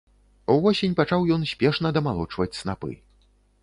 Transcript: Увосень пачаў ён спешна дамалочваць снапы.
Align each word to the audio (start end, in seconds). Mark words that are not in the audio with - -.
Увосень 0.53 0.95
пачаў 1.01 1.29
ён 1.37 1.47
спешна 1.53 1.95
дамалочваць 2.01 2.53
снапы. 2.65 2.91